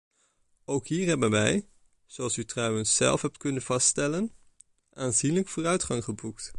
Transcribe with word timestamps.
Ook 0.65 0.87
hier 0.87 1.07
hebben 1.07 1.29
wij, 1.29 1.67
zoals 2.05 2.37
u 2.37 2.45
trouwens 2.45 2.95
zelf 2.95 3.21
hebt 3.21 3.37
kunnen 3.37 3.61
vaststellen, 3.61 4.33
aanzienlijke 4.93 5.51
vooruitgang 5.51 6.03
geboekt. 6.03 6.49